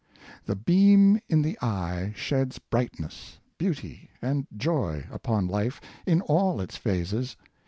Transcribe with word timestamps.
The 0.47 0.55
beam 0.55 1.19
in 1.29 1.43
the 1.43 1.59
eye 1.61 2.13
sheds 2.15 2.57
brightness, 2.57 3.37
beauty, 3.59 4.09
and 4.19 4.47
joy 4.57 5.05
upon 5.11 5.47
life 5.47 5.79
in 6.07 6.21
all 6.21 6.59
its 6.59 6.75
phases. 6.75 7.37